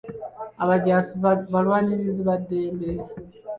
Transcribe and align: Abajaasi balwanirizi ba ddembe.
Abajaasi 0.63 1.13
balwanirizi 1.53 2.21
ba 2.27 2.35
ddembe. 2.41 2.89